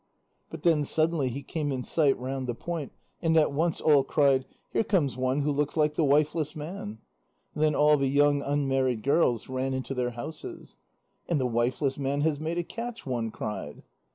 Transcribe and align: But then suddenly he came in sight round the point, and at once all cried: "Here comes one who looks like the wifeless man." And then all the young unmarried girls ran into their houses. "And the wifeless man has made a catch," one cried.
But 0.49 0.63
then 0.63 0.83
suddenly 0.83 1.29
he 1.29 1.43
came 1.43 1.71
in 1.71 1.83
sight 1.83 2.17
round 2.17 2.47
the 2.47 2.55
point, 2.55 2.91
and 3.21 3.37
at 3.37 3.51
once 3.51 3.79
all 3.79 4.03
cried: 4.03 4.45
"Here 4.73 4.83
comes 4.83 5.15
one 5.15 5.41
who 5.41 5.51
looks 5.51 5.77
like 5.77 5.93
the 5.93 6.03
wifeless 6.03 6.55
man." 6.55 6.97
And 7.53 7.63
then 7.63 7.75
all 7.75 7.97
the 7.97 8.09
young 8.09 8.41
unmarried 8.41 9.03
girls 9.03 9.47
ran 9.47 9.75
into 9.75 9.93
their 9.93 10.09
houses. 10.17 10.75
"And 11.29 11.39
the 11.39 11.45
wifeless 11.45 11.99
man 11.99 12.21
has 12.21 12.39
made 12.39 12.57
a 12.57 12.63
catch," 12.63 13.05
one 13.05 13.29
cried. 13.29 13.83